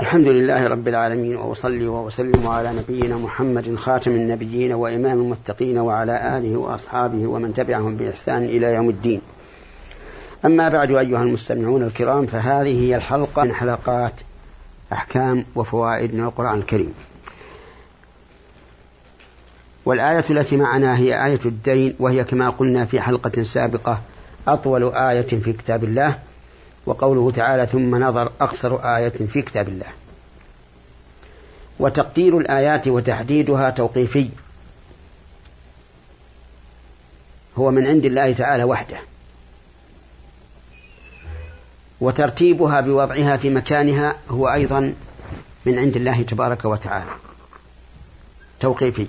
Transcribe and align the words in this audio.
الحمد 0.00 0.26
لله 0.26 0.66
رب 0.66 0.88
العالمين 0.88 1.36
وأصلي 1.36 1.86
وأسلم 1.86 2.46
على 2.46 2.72
نبينا 2.72 3.16
محمد 3.16 3.74
خاتم 3.74 4.10
النبيين 4.10 4.72
وإمام 4.72 5.18
المتقين 5.20 5.78
وعلى 5.78 6.38
آله 6.38 6.56
وأصحابه 6.56 7.26
ومن 7.26 7.54
تبعهم 7.54 7.96
بإحسان 7.96 8.44
إلى 8.44 8.74
يوم 8.74 8.88
الدين. 8.88 9.20
أما 10.44 10.68
بعد 10.68 10.90
أيها 10.90 11.22
المستمعون 11.22 11.82
الكرام 11.82 12.26
فهذه 12.26 12.84
هي 12.86 12.96
الحلقة 12.96 13.44
من 13.44 13.54
حلقات 13.54 14.12
أحكام 14.92 15.44
وفوائد 15.54 16.14
من 16.14 16.24
القرآن 16.24 16.58
الكريم. 16.58 16.94
والآية 19.84 20.24
التي 20.30 20.56
معنا 20.56 20.96
هي 20.96 21.26
آية 21.26 21.40
الدين 21.44 21.94
وهي 21.98 22.24
كما 22.24 22.50
قلنا 22.50 22.84
في 22.84 23.00
حلقة 23.00 23.42
سابقة 23.42 24.00
أطول 24.48 24.94
آية 24.94 25.40
في 25.40 25.52
كتاب 25.52 25.84
الله. 25.84 26.18
وقوله 26.88 27.30
تعالى 27.30 27.66
ثم 27.66 28.04
نظر 28.04 28.32
أقصر 28.40 28.96
آية 28.96 29.08
في 29.08 29.42
كتاب 29.42 29.68
الله. 29.68 29.86
وتقدير 31.78 32.38
الآيات 32.38 32.88
وتحديدها 32.88 33.70
توقيفي. 33.70 34.28
هو 37.58 37.70
من 37.70 37.86
عند 37.86 38.04
الله 38.04 38.32
تعالى 38.32 38.64
وحده. 38.64 38.98
وترتيبها 42.00 42.80
بوضعها 42.80 43.36
في 43.36 43.50
مكانها 43.50 44.16
هو 44.30 44.48
أيضا 44.48 44.94
من 45.66 45.78
عند 45.78 45.96
الله 45.96 46.22
تبارك 46.22 46.64
وتعالى. 46.64 47.10
توقيفي. 48.60 49.06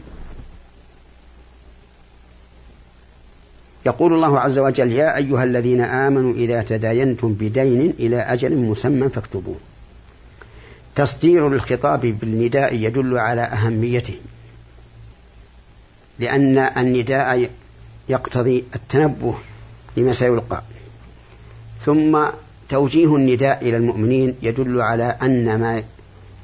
يقول 3.90 4.14
الله 4.14 4.40
عز 4.40 4.60
وجل 4.60 4.92
يا 4.92 5.18
أيها 5.18 5.44
الذين 5.44 5.82
آمنوا 5.82 6.34
إذا 6.34 6.64
تداينتم 6.64 7.34
بدين 7.34 7.94
إلى 8.00 8.18
أجل 8.18 8.56
مسمى 8.58 9.10
فاكتبوه. 9.10 9.56
تصدير 10.96 11.48
الخطاب 11.48 12.02
بالنداء 12.02 12.76
يدل 12.76 13.18
على 13.18 13.42
أهميته 13.42 14.14
لأن 16.20 16.58
النداء 16.58 17.50
يقتضي 18.09 18.64
التنبه 18.76 19.36
لما 19.98 20.14
سيلقى. 20.14 20.62
ثم 21.86 22.26
توجيه 22.70 23.16
النداء 23.16 23.62
إلى 23.62 23.78
المؤمنين 23.78 24.36
يدل 24.42 24.81
على 24.81 25.16
أن 25.22 25.59
ما 25.59 25.84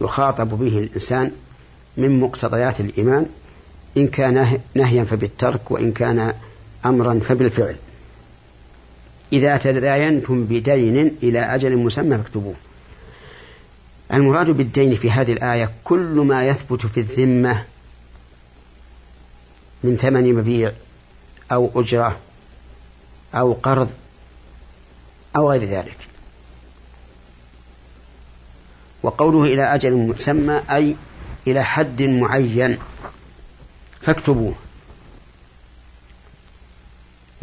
يخاطب 0.02 0.50
به 0.50 0.80
الإنسان 0.80 1.32
من 1.98 2.20
مقتضيات 2.20 2.80
الإيمان 2.80 3.26
إن 3.98 4.08
كان 4.08 4.60
نهيا 4.76 5.04
فبالترك 5.04 5.72
وإن 5.72 5.92
كان 5.92 6.34
أمرا 6.86 7.20
فبالفعل. 7.20 7.76
إذا 9.34 9.58
تداينتم 9.58 10.44
بدين 10.44 11.16
إلى 11.24 11.40
أجل 11.40 11.78
مسمى 11.78 12.18
فاكتبوه. 12.18 12.56
المراد 14.14 14.50
بالدين 14.50 14.96
في 14.96 15.12
هذه 15.12 15.34
الآية 15.34 15.72
كل 15.84 16.24
ما 16.28 16.48
يثبت 16.48 16.86
في 16.86 17.00
الذمة 17.00 17.64
من 19.84 19.98
ثمن 19.98 20.34
مبيع 20.34 20.72
أو 21.52 21.72
أجرة 21.76 22.18
أو 23.36 23.54
قرض 23.54 23.90
أو 25.36 25.52
غير 25.52 25.64
ذلك. 25.64 25.98
وقوله 29.04 29.54
إلى 29.54 29.76
أجل 29.76 29.94
مسمى 29.94 30.62
أي 30.72 30.96
إلى 31.48 31.64
حد 31.64 32.02
معين 32.02 32.78
فاكتبوه. 34.02 34.56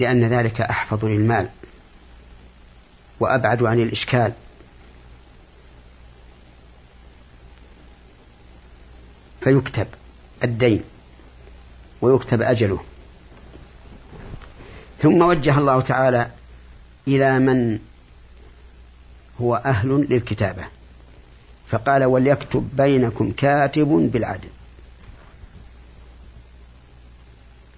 لأن 0.02 0.24
ذلك 0.24 0.60
أحفظ 0.60 1.04
للمال 1.04 1.48
وأبعد 3.20 3.62
عن 3.62 3.80
الإشكال. 3.80 4.32
فيكتب 9.40 9.86
الدين 10.44 10.82
ويكتب 12.00 12.42
أجله. 12.42 12.84
ثم 15.02 15.22
وجه 15.22 15.58
الله 15.58 15.80
تعالى 15.80 16.30
إلى 17.08 17.38
من 17.38 17.78
هو 19.40 19.56
أهل 19.56 20.06
للكتابة. 20.10 20.64
فقال 21.68 22.04
وليكتب 22.04 22.68
بينكم 22.76 23.32
كاتب 23.32 24.10
بالعدل. 24.12 24.48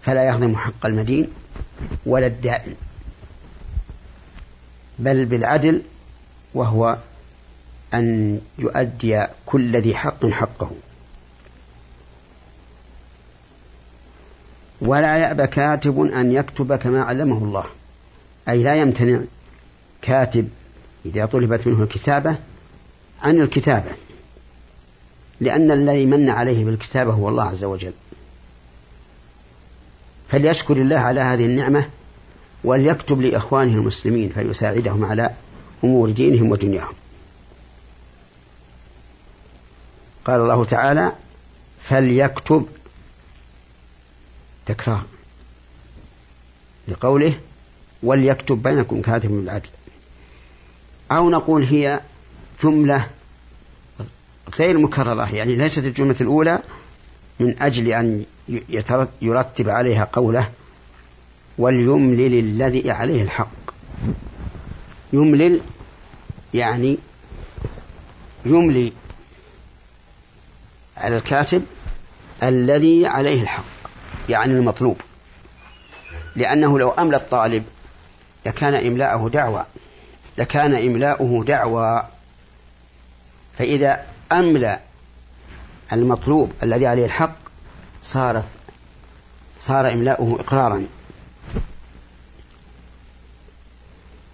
فلا 0.02 0.24
يهضم 0.24 0.56
حق 0.56 0.86
المدين 0.86 1.30
ولا 2.06 2.26
الدائن 2.26 2.74
بل 4.98 5.24
بالعدل 5.24 5.82
وهو 6.54 6.98
أن 7.94 8.40
يؤدي 8.58 9.26
كل 9.46 9.76
ذي 9.76 9.94
حق 9.94 10.26
حقه. 10.26 10.70
ولا 14.80 15.16
يأبى 15.16 15.46
كاتب 15.46 16.00
أن 16.00 16.32
يكتب 16.32 16.76
كما 16.76 17.02
علمه 17.02 17.38
الله. 17.38 17.64
أي 18.48 18.62
لا 18.62 18.74
يمتنع 18.74 19.20
كاتب 20.02 20.48
إذا 21.06 21.26
طلبت 21.26 21.66
منه 21.66 21.82
الكتابة 21.82 22.36
عن 23.22 23.40
الكتابة 23.40 23.90
لأن 25.40 25.70
الذي 25.70 26.06
من 26.06 26.30
عليه 26.30 26.64
بالكتابة 26.64 27.12
هو 27.12 27.28
الله 27.28 27.44
عز 27.44 27.64
وجل. 27.64 27.92
فليشكر 30.28 30.76
الله 30.76 30.96
على 30.96 31.20
هذه 31.20 31.44
النعمة 31.44 31.88
وليكتب 32.64 33.20
لإخوانه 33.20 33.72
المسلمين 33.72 34.28
فيساعدهم 34.28 35.04
على 35.04 35.34
أمور 35.84 36.10
دينهم 36.10 36.50
ودنياهم. 36.50 36.94
قال 40.24 40.40
الله 40.40 40.64
تعالى 40.64 41.12
فليكتب 41.82 42.66
تكرار 44.66 45.02
لقوله 46.88 47.40
وليكتب 48.02 48.62
بينكم 48.62 49.02
كاتب 49.02 49.30
بالعدل. 49.30 49.68
أو 51.10 51.30
نقول 51.30 51.64
هي 51.64 52.00
جملة 52.62 53.08
غير 54.58 54.78
مكررة 54.78 55.34
يعني 55.34 55.56
ليست 55.56 55.78
الجملة 55.78 56.16
الأولى 56.20 56.62
من 57.40 57.62
أجل 57.62 57.88
أن 57.88 58.24
يرتب 59.22 59.68
عليها 59.68 60.08
قوله 60.12 60.50
وليملل 61.58 62.38
الذي 62.38 62.90
عليه 62.90 63.22
الحق. 63.22 63.50
يملل 65.12 65.60
يعني 66.54 66.98
يملي 68.44 68.92
على 70.96 71.16
الكاتب 71.16 71.64
الذي 72.42 73.06
عليه 73.06 73.42
الحق 73.42 73.64
يعني 74.28 74.52
المطلوب. 74.52 74.96
لأنه 76.36 76.78
لو 76.78 76.90
أملى 76.90 77.16
الطالب 77.16 77.64
لكان 78.46 78.74
إملاءه 78.74 79.28
دعوة 79.28 79.66
لكان 80.38 80.74
إملاؤه 80.74 81.44
دعوة 81.44 82.08
فإذا 83.58 84.06
أملى 84.32 84.78
المطلوب 85.92 86.52
الذي 86.62 86.86
عليه 86.86 87.04
الحق 87.04 87.36
صارت 88.02 88.44
صار 89.60 89.92
إملاؤه 89.92 90.40
إقرارا. 90.40 90.86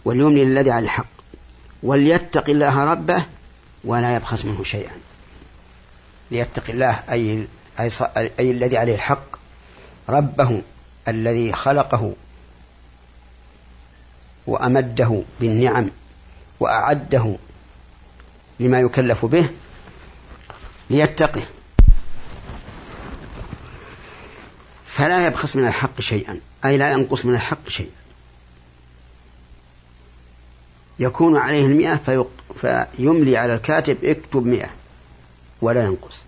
وليملي 0.04 0.42
الذي 0.42 0.70
على 0.70 0.84
الحق. 0.84 1.06
وليتق 1.82 2.50
الله 2.50 2.84
ربه 2.84 3.24
ولا 3.84 4.16
يبخس 4.16 4.44
منه 4.44 4.64
شيئا. 4.64 4.92
ليتق 6.30 6.70
الله 6.70 7.02
أي, 7.10 7.46
أي, 7.80 7.90
أي 8.16 8.50
الذي 8.50 8.76
عليه 8.76 8.94
الحق 8.94 9.36
ربه 10.08 10.62
الذي 11.08 11.52
خلقه 11.52 12.14
وأمده 14.46 15.22
بالنعم 15.40 15.90
وأعده 16.60 17.36
لما 18.60 18.80
يكلف 18.80 19.24
به 19.24 19.50
ليتقه. 20.90 21.42
فلا 24.86 25.26
يبخس 25.26 25.56
من 25.56 25.66
الحق 25.66 26.00
شيئا 26.00 26.40
أي 26.64 26.76
لا 26.76 26.92
ينقص 26.92 27.24
من 27.24 27.34
الحق 27.34 27.68
شيئا. 27.68 28.00
يكون 30.98 31.36
عليه 31.36 31.66
المئة. 31.66 32.26
فيملي 32.60 33.36
على 33.36 33.54
الكاتب 33.54 34.04
اكتب 34.04 34.46
مئة 34.46 34.70
ولا 35.62 35.84
ينقص. 35.84 36.20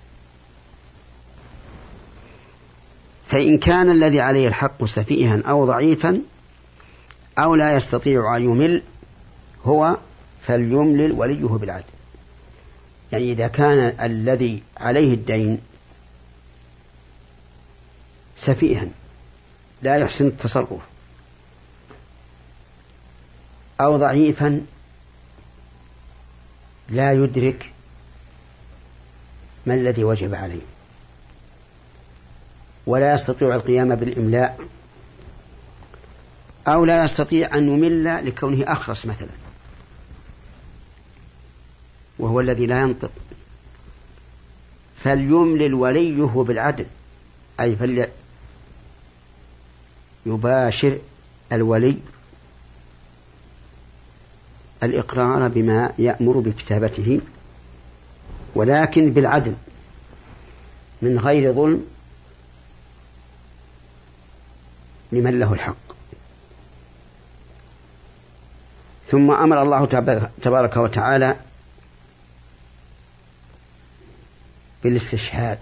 فإن 3.29 3.59
كان 3.59 3.91
الذي 3.91 4.21
عليه 4.21 4.49
الحق 4.49 4.85
سفيها 4.85 5.43
أو 5.47 5.67
ضعيفا 5.67 6.21
أو 7.39 7.55
لا 7.55 7.77
يستطيع 7.77 8.37
أن 8.37 8.43
يمل 8.43 8.83
هو 9.65 9.97
فليملل 10.47 11.13
وليه 11.13 11.45
بالعدل. 11.47 11.85
يعني 13.13 13.33
إذا 13.33 13.49
كان 13.49 13.95
الذي 14.01 14.63
عليه 14.77 15.15
الدين 15.15 15.61
سفيها 18.37 18.87
لا 19.83 19.97
يحسن 19.97 20.27
التصرف 20.27 20.81
أو 23.81 23.97
ضعيفا 23.97 24.67
لا 26.89 27.13
يدرك 27.13 27.71
ما 29.67 29.75
الذي 29.75 30.05
وجب 30.05 30.35
عليه 30.35 30.61
ولا 32.87 33.15
يستطيع 33.15 33.55
القيام 33.55 33.95
بالإملاء 33.95 34.59
أو 36.69 36.85
لا 36.85 37.05
يستطيع 37.05 37.57
أن 37.57 37.69
يمل 37.69 38.27
لكونه 38.27 38.73
أخرس 38.73 39.07
مثلا. 39.07 39.42
وهو 42.23 42.41
الذي 42.41 42.67
لا 42.67 42.81
ينطق. 42.81 43.11
فليملل 45.05 45.75
وليه 45.75 46.23
بالعدل 46.25 46.87
أي 47.61 47.77
فلي 47.77 48.09
يباشر 50.27 50.99
الولي 51.53 51.97
الإقرار 54.83 55.49
بما 55.49 55.93
يأمر 55.99 56.39
بكتابته 56.39 57.21
ولكن 58.55 59.13
بالعدل 59.13 59.55
من 61.03 61.19
غير 61.19 61.53
ظلم 61.53 61.87
لمن 65.13 65.41
له 65.41 65.53
الحق. 65.53 65.77
ثم 69.11 69.31
أمر 69.31 69.63
الله 69.63 69.85
تبارك 70.43 70.77
وتعالى 70.77 71.37
بالاستشهاد 74.85 75.59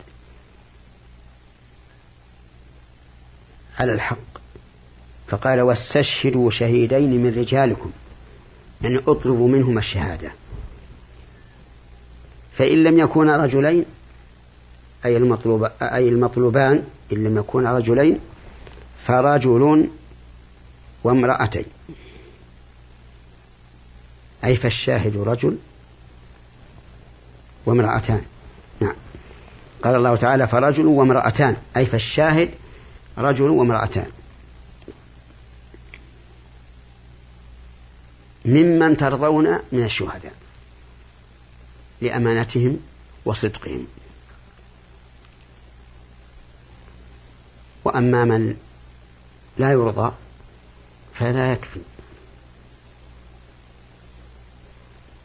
على 3.78 3.92
الحق. 3.92 4.16
فقال 5.28 5.60
واستشهدوا 5.60 6.50
شهيدين 6.50 7.22
من 7.22 7.38
رجالكم 7.38 7.90
يعني 8.82 8.96
اطلبوا 8.96 9.48
منهما 9.48 9.78
الشهادة. 9.78 10.30
فإن 12.58 12.84
لم 12.84 12.98
يكونا 12.98 13.36
رجلين 13.36 13.84
أي 15.04 15.16
المطلوب 15.16 15.70
أي 15.82 16.08
المطلوبان 16.08 16.86
إن 17.12 17.24
لم 17.24 17.38
يكونا 17.38 17.76
رجلين 17.76 18.18
فرجل 19.06 19.88
وامرأتين. 21.04 21.64
أي 24.44 24.56
فالشاهد 24.56 25.16
رجل 25.16 25.58
وامرأتان. 27.66 28.22
نعم. 28.80 28.94
قال 29.82 29.94
الله 29.94 30.16
تعالى 30.16 30.48
فرجل 30.48 30.86
وامرأتان 30.86 31.56
أي 31.76 31.86
فالشاهد 31.86 32.50
رجل 33.18 33.48
وامرأتان. 33.48 34.06
ممن 38.44 38.96
ترضون 38.96 39.58
من 39.72 39.84
الشهداء 39.84 40.32
لأمانتهم 42.00 42.80
وصدقهم. 43.24 43.86
وأما 47.84 48.24
من 48.24 48.56
لا 49.58 49.72
يرضى 49.72 50.12
فلا 51.14 51.52
يكفي. 51.52 51.80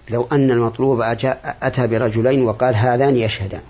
لو 0.10 0.28
أن 0.32 0.52
المطلوب 0.52 1.02
أتى 1.02 1.88
برجلين 1.88 2.42
وقال 2.42 2.76
هذان 2.76 3.16
يشهدان. 3.16 3.62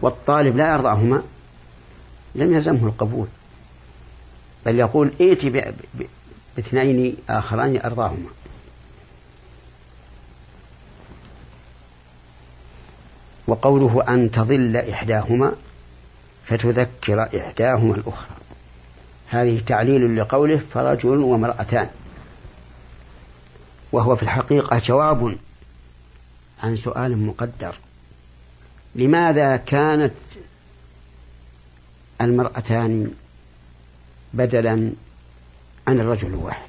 والطالب 0.00 0.56
لا 0.56 0.72
يرضاهما 0.72 1.22
لم 2.34 2.54
يلزمه 2.54 2.86
القبول. 2.86 3.26
بل 4.66 4.78
يقول 4.78 5.12
ائت 5.20 5.44
باثنين 6.56 7.16
آخران 7.30 7.80
أرضاهما. 7.84 8.28
وقوله 13.46 14.04
أن 14.08 14.30
تظل 14.30 14.76
إحداهما 14.76 15.52
فتذكر 16.44 17.22
إحداهما 17.22 17.94
الأخرى. 17.94 18.36
هذه 19.28 19.62
تعليل 19.66 20.16
لقوله 20.16 20.60
فرجل 20.74 21.18
وامرأتان. 21.18 21.88
وهو 23.92 24.16
في 24.16 24.22
الحقيقة 24.22 24.78
جواب 24.78 25.36
عن 26.62 26.76
سؤال 26.76 27.26
مقدر. 27.26 27.74
لماذا 28.94 29.56
كانت 29.56 30.12
المرأتان 32.20 33.10
بدلا 34.34 34.92
عن 35.88 36.00
الرجل 36.00 36.28
الواحد؟ 36.28 36.68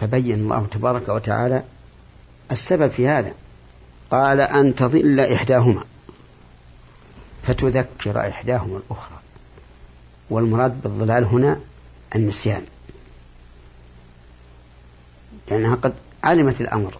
فبين 0.00 0.34
الله 0.34 0.66
تبارك 0.70 1.08
وتعالى 1.08 1.62
السبب 2.50 2.90
في 2.90 3.08
هذا. 3.08 3.32
قال 4.10 4.40
أن 4.40 4.74
تظل 4.74 5.20
إحداهما 5.20 5.84
فتذكر 7.42 8.28
إحداهما 8.28 8.76
الأخرى. 8.76 9.18
والمراد 10.30 10.82
بالظلال 10.82 11.24
هنا 11.24 11.60
النسيان 12.14 12.62
لأنها 15.50 15.74
قد 15.74 15.94
علمت 16.24 16.60
الأمر 16.60 16.98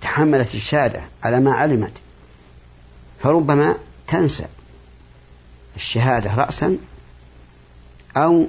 تحملت 0.00 0.54
الشهادة 0.54 1.00
على 1.22 1.40
ما 1.40 1.52
علمت. 1.52 1.92
فربما 3.22 3.74
تنسى 4.08 4.46
الشهادة 5.76 6.34
رأسا 6.34 6.78
أو 8.16 8.46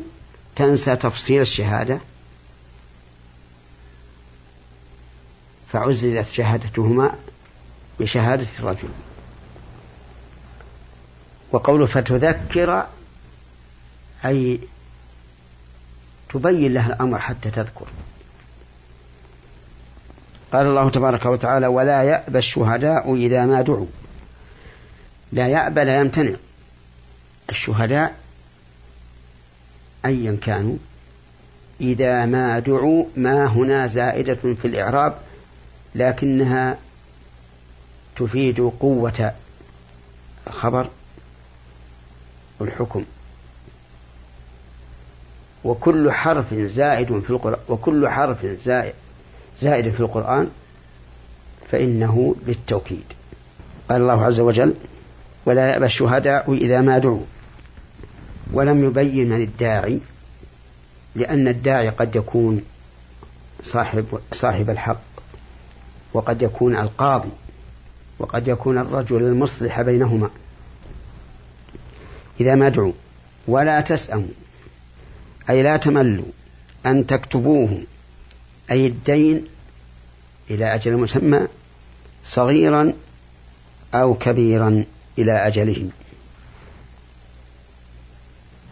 تنسى 0.56 0.96
تفصيل 0.96 1.42
الشهادة. 1.42 2.00
فعززت 5.74 6.28
شهادتهما 6.32 7.16
بشهادة 8.00 8.48
الرجل. 8.60 8.90
وقوله 11.52 11.86
فتذكر 11.86 12.88
أي 14.26 14.60
تبين 16.30 16.74
لها 16.74 16.88
الأمر 16.88 17.20
حتى 17.20 17.52
تذكر. 17.52 17.88
قال 20.54 20.66
الله 20.66 20.90
تبارك 20.90 21.26
وتعالى 21.26 21.68
ولا 21.68 22.04
يأبى 22.04 22.38
الشهداء 22.38 23.16
إذا 23.16 23.46
ما 23.46 23.62
دعوا. 23.62 23.86
لا 25.32 25.48
يأبى 25.48 25.84
لا 25.84 26.00
يمتنع. 26.00 26.36
الشهداء 27.50 28.16
أيا 30.06 30.38
كانوا 30.42 30.78
إذا 31.82 32.26
ما 32.26 32.60
دعوا 32.60 33.06
ما 33.18 33.46
هنا 33.46 33.88
زائدة 33.88 34.36
في 34.36 34.66
الإعراب 34.66 35.18
لكنها 35.96 36.78
تفيد 38.16 38.60
قوة 38.80 39.34
الخبر 40.48 40.88
والحكم. 42.60 43.06
وكل 45.64 46.12
حرف 46.12 46.54
زائد 46.54 47.20
في 47.20 47.30
القرآن 47.30 47.60
وكل 47.70 48.10
حرف 48.10 48.46
زائد 48.66 48.94
زائد 49.62 49.94
في 49.94 50.00
القرآن 50.00 50.50
فإنه 51.72 52.36
للتوكيد 52.48 53.04
قال 53.90 54.02
الله 54.02 54.26
عز 54.26 54.40
وجل 54.40 54.74
ولا 55.46 55.70
يأبى 55.70 55.86
الشهداء 55.86 56.54
إذا 56.54 56.82
ما 56.82 56.98
دعوا. 56.98 57.26
ولم 58.54 58.84
يبين 58.84 59.30
من 59.30 59.42
الداعي 59.42 60.00
لأن 61.16 61.48
الداعي 61.48 61.90
قد 61.90 62.16
يكون 62.16 62.62
صاحب 63.64 64.20
صاحب 64.34 64.70
الحق 64.70 65.02
وقد 66.14 66.42
يكون 66.42 66.76
القاضي 66.76 67.30
وقد 68.20 68.48
يكون 68.48 68.78
الرجل 68.78 69.18
المصلح 69.18 69.82
بينهما. 69.82 70.30
إذا 72.40 72.56
ما 72.56 72.70
دعوا 72.70 72.94
ولا 73.48 73.82
تسأموا 73.82 74.28
أي 75.50 75.64
لا 75.64 75.78
تملوا 75.78 76.26
أن 76.86 77.08
تكتبوه 77.08 77.82
أي 78.72 78.88
الدين 78.88 79.46
إلى 80.50 80.76
أجل 80.76 80.98
مسمى 80.98 81.48
صغيرا 82.26 82.94
أو 83.94 84.14
كبيرا. 84.14 84.84
إلى 85.20 85.48
أجله 85.48 85.90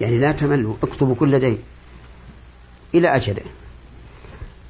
يعني 0.01 0.19
لا 0.19 0.31
تملوا 0.31 0.75
اكتبوا 0.83 1.15
كل 1.15 1.39
دين 1.39 1.57
إلى 2.95 3.15
أجله. 3.15 3.43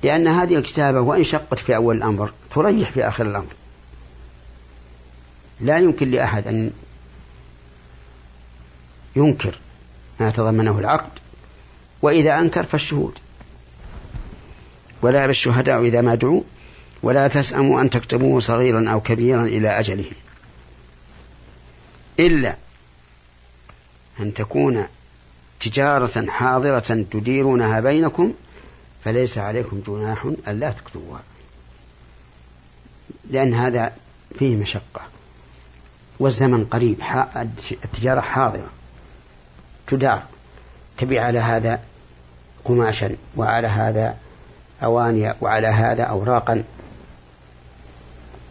لأن 0.03 0.27
هذه 0.27 0.55
الكتابة 0.55 1.01
وإن 1.01 1.24
شقت 1.24 1.60
في 1.60 1.75
أول 1.75 1.98
الأمر 1.98 2.31
تريح 2.51 2.91
في 2.91 3.07
آخر 3.07 3.25
الأمر. 3.25 3.53
لا 5.62 5.77
يمكن 5.77 6.12
لأحد 6.12 6.48
أن 6.48 6.72
ينكر 9.15 9.57
ما 10.19 10.31
تضمنه 10.31 10.79
العقد 10.79 11.12
وإذا 12.01 12.39
أنكر 12.39 12.63
فالشهود. 12.63 13.19
ولا 15.01 15.27
بالشهداء 15.27 15.81
إذا 15.81 16.01
ما 16.01 16.15
دعوا 16.15 16.41
ولا 17.03 17.27
تسأموا 17.27 17.81
أن 17.81 17.89
تكتبوه 17.89 18.39
صغيرا 18.39 18.89
أو 18.89 19.01
كبيرا 19.01 19.43
إلى 19.43 19.79
أجله 19.79 20.12
إلا 22.20 22.56
أن 24.20 24.34
تكون 24.34 24.88
تجارة 25.60 26.26
حاضرة 26.30 27.06
تديرونها 27.12 27.80
بينكم 27.80 28.34
فليس 29.04 29.38
عليكم 29.38 29.82
جناح 29.88 30.32
ألا 30.48 30.72
تكتبوها. 30.72 31.22
لأن 33.30 33.54
هذا 33.54 33.94
فيه 34.40 34.56
مشقة. 34.56 35.02
والزمن 36.20 36.66
قريب 36.66 37.02
التجارة 37.86 38.22
حاضرة 38.22 38.70
تدار 39.88 40.24
تبيع 40.98 41.26
على 41.26 41.40
هذا 41.40 41.80
قماشا 42.66 43.16
وعلى 43.36 43.68
هذا 43.68 44.18
أواني 44.84 45.34
وعلى 45.42 45.68
هذا 45.68 46.04
أوراقا 46.04 46.64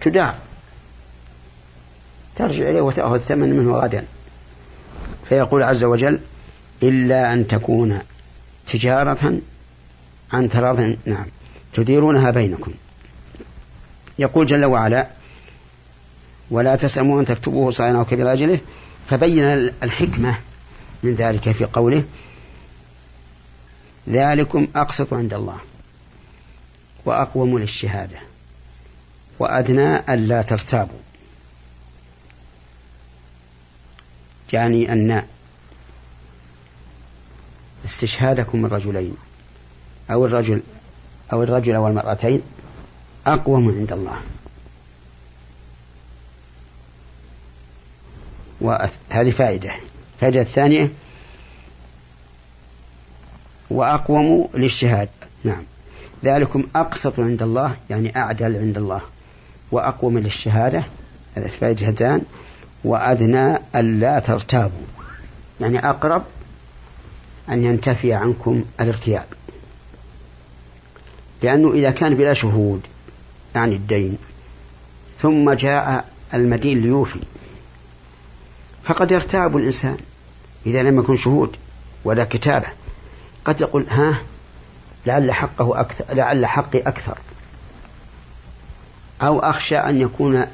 تدار. 0.01 0.35
ترجع 2.37 2.71
إليه 2.71 2.81
وتأخذ 2.81 3.15
الثمن 3.15 3.51
منه 3.51 3.77
غدا. 3.77 4.05
فيقول 5.29 5.63
عز 5.63 5.85
وجل 5.85 6.21
إلا 6.83 7.33
أن 7.33 7.47
تكون 7.47 7.99
تجارة 8.73 9.39
عن 10.33 10.49
تراض 10.49 10.81
نعم 11.07 11.27
تديرونها 11.75 12.31
بينكم. 12.31 12.73
يقول 14.19 14.47
جل 14.47 14.65
وعلا 14.65 15.07
ولا 16.51 16.77
تسأموا 16.77 17.21
أن 17.21 17.27
تكتبوه 17.27 17.71
صغيرا 17.71 17.99
أو 17.99 18.05
كبير 18.05 18.33
أجله. 18.33 18.59
فبين 19.11 19.45
الحكمة 19.83 20.39
من 21.03 21.15
ذلك 21.15 21.53
في 21.53 21.65
قوله 21.65 22.05
ذلكم 24.09 24.67
أقسط 24.77 25.15
عند 25.15 25.35
الله 25.35 25.57
وأقوم 27.05 27.59
للشهادة 27.59 28.19
وأدنى 29.39 30.15
ألا 30.15 30.43
ترتابوا. 30.43 31.06
يعني 34.53 34.93
أن 34.93 35.23
استشهادكم 37.85 38.67
الرجلين 38.67 39.17
أو 40.11 40.27
الرجل 40.27 40.63
أو 41.33 41.43
الرجل 41.43 41.77
والمرأتين 41.77 42.43
أقوم 43.27 43.69
عند 43.69 43.93
الله. 43.93 44.17
وهذه 48.61 49.31
فائدة. 49.31 49.71
الفائدة 50.15 50.41
الثانية 50.41 50.93
وأقوم 53.71 54.49
للشهاد 54.55 55.09
نعم. 55.45 55.63
ذلكم 56.25 56.65
أقسط 56.77 57.21
عند 57.21 57.43
الله 57.43 57.77
يعني 57.91 58.17
أعدل 58.17 58.57
عند 58.57 58.77
الله. 58.77 59.01
وأقوم 59.73 60.19
للشهادة. 60.19 60.85
هذا 61.37 61.49
فائدتان 61.49 62.23
وأدنى 62.85 63.59
ألا 63.77 64.19
ترتابوا. 64.19 64.87
يعني 65.61 65.91
أقرب 65.91 66.23
أن 67.49 67.65
ينتفي 67.65 68.13
عنكم 68.13 68.65
الارتياب 68.81 69.27
لأنه 71.43 71.73
إذا 71.73 71.91
كان 71.91 72.15
بلا 72.15 72.35
شهود 72.35 72.81
يعني 73.55 73.77
الدين 73.77 74.19
ثم 75.23 75.53
جاء 75.53 76.05
المدين 76.35 76.81
ليوفي 76.81 77.21
فقد 78.85 79.11
يرتاب 79.13 79.57
الإنسان. 79.57 79.97
إذا 80.67 80.83
لم 80.83 80.99
يكن 80.99 81.17
شهود 81.17 81.57
ولا 82.05 82.25
كتابة 82.25 82.67
قد 83.45 83.61
يقول 83.61 83.87
ها 83.91 84.19
لعل 85.07 85.33
حقه 85.33 85.81
أكثر 85.81 86.05
لعل 86.15 86.47
حقي 86.47 86.79
أكثر. 86.79 87.19
أو 89.23 89.39
أخشى 89.39 89.77
أن 89.77 90.01
يكون 90.01 90.47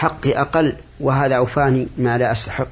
حقي 0.00 0.40
أقل 0.40 0.76
وهذا 1.00 1.36
أوفاني 1.36 1.86
ما 1.98 2.18
لا 2.18 2.32
أستحق. 2.32 2.68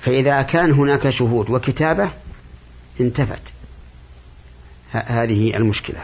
فإذا 0.00 0.42
كان 0.42 0.72
هناك 0.72 1.10
شهود 1.10 1.50
وكتابة 1.50 2.10
انتفت. 3.00 3.42
هذه 4.92 5.56
المشكلة. 5.56 6.00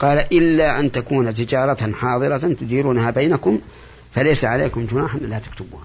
قال 0.00 0.18
إلا 0.18 0.80
أن 0.80 0.92
تكون 0.92 1.34
تجارة 1.34 1.92
حاضرة 1.92 2.38
تديرونها 2.38 3.10
بينكم 3.10 3.58
فليس 4.14 4.44
عليكم 4.44 4.86
جناح 4.86 5.14
ألا 5.14 5.38
تكتبوها. 5.38 5.84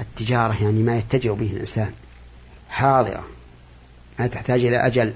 التجارة 0.00 0.62
يعني 0.62 0.82
ما 0.82 0.98
يتجه 0.98 1.30
به 1.30 1.46
الإنسان. 1.52 1.92
حاضرة. 2.70 3.24
ما 4.18 4.26
تحتاج 4.26 4.64
إلى 4.64 4.86
أجل. 4.86 5.12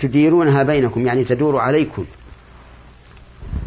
تديرونها 0.00 0.62
بينكم 0.62 1.06
يعني 1.06 1.24
تدور 1.24 1.58
عليكم. 1.58 2.04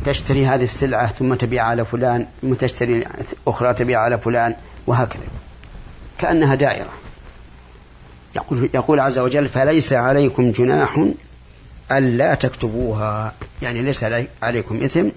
تشتري 0.06 0.46
هذه 0.46 0.64
السلعة 0.64 1.08
ثم 1.08 1.34
تبيع 1.34 1.64
على 1.64 1.86
فلان 1.86 2.26
ثم 2.42 2.54
تشتري 2.54 3.04
أخرى 3.48 3.74
تبيع 3.74 4.00
على 4.00 4.18
فلان 4.18 4.56
وهكذا. 4.88 5.24
كأنها 6.20 6.56
دائرة. 6.56 6.90
يقول, 8.36 8.70
يقول 8.74 9.00
عز 9.00 9.20
وجل 9.20 9.50
فليس 9.50 9.94
عليكم 9.94 10.52
جناح 10.52 11.08
ألا 11.92 12.36
تكتبوها. 12.36 13.34
يعني 13.62 13.82
ليس 13.82 14.06
عليكم 14.44 14.84
إثم 14.84 15.08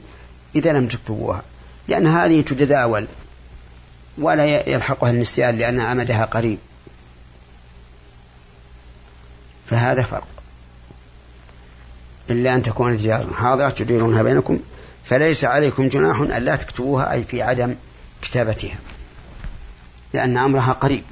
إذا 0.56 0.73
لم 0.73 0.88
تكتبوها. 0.88 1.42
لأن 1.88 2.06
هذه 2.06 2.40
تتداول 2.40 3.06
ولا 4.18 4.68
يلحقها 4.68 5.11
النسيان 5.11 5.58
لأن 5.58 5.80
أمدها 5.80 6.25
قريب. 6.25 6.58
فهذا 9.66 10.02
فرق. 10.02 10.36
إلا 12.30 12.54
أن 12.54 12.62
تكون 12.62 12.99
تجارة 12.99 13.33
حاضرة 13.33 13.68
تديرونها 13.68 14.23
بينكم 14.23 14.59
فليس 15.04 15.45
عليكم 15.45 15.88
جناح 15.88 16.21
ألا 16.21 16.56
تكتبوها 16.56 17.12
أي 17.12 17.25
في 17.25 17.42
عدم 17.42 17.75
كتابتها 18.23 18.76
لأن 20.14 20.37
أمرها 20.37 20.73
قريب. 20.73 21.02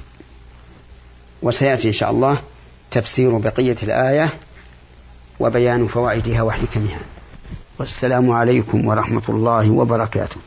وسيأتي 1.41 1.87
إن 1.87 1.93
شاء 1.93 2.11
الله 2.11 2.41
تفسير 2.91 3.37
بقية 3.37 3.77
الآية 3.83 4.33
وبيان 5.39 5.87
فوائدها 5.87 6.41
وحكمها. 6.41 6.99
والسلام 7.79 8.31
عليكم 8.31 8.87
ورحمة 8.87 9.23
الله 9.29 9.69
وبركاته. 9.69 10.37